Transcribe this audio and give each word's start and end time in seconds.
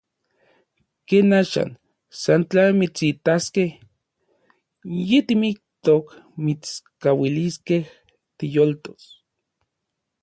Ken 1.07 1.29
axan, 1.39 1.69
san 2.21 2.41
tla 2.49 2.63
mitsitaskej 2.79 3.71
yitimiktok 5.09 6.05
mitskauiliskej 6.43 7.83
tiyoltos. 8.37 9.03